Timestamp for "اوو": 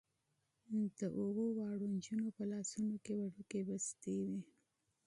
1.19-1.45